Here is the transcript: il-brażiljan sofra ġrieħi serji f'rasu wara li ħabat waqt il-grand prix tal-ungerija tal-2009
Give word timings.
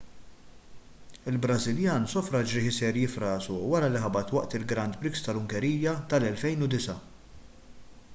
il-brażiljan 1.31 2.07
sofra 2.13 2.39
ġrieħi 2.53 2.71
serji 2.77 3.03
f'rasu 3.15 3.57
wara 3.73 3.91
li 3.97 4.01
ħabat 4.07 4.33
waqt 4.37 4.57
il-grand 4.61 4.99
prix 5.03 5.23
tal-ungerija 5.29 5.95
tal-2009 6.15 6.97